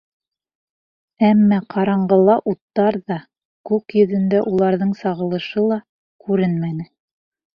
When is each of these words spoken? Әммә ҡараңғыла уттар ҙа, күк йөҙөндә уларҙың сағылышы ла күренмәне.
Әммә 1.27 1.59
ҡараңғыла 1.73 2.37
уттар 2.53 2.97
ҙа, 3.11 3.17
күк 3.71 3.95
йөҙөндә 4.01 4.41
уларҙың 4.53 4.97
сағылышы 5.01 5.67
ла 5.73 5.77
күренмәне. 6.27 6.91